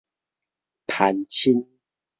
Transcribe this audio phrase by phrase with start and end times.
[0.87, 1.67] 攀親